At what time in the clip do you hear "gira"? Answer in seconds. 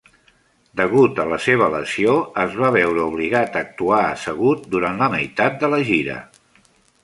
5.95-6.21